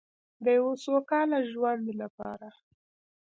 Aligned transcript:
د 0.43 0.45
یو 0.57 0.67
سوکاله 0.83 1.39
ژوند 1.51 1.85
لپاره. 2.01 2.49